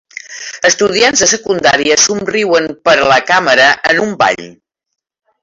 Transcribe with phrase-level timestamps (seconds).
[0.69, 4.43] Estudiants de secundària somriuen per a la càmera en un ball.